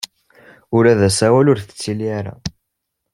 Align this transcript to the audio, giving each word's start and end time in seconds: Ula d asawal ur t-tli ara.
Ula 0.77 0.93
d 0.99 1.01
asawal 1.07 1.45
ur 1.51 1.59
t-tli 1.61 2.07
ara. 2.19 2.35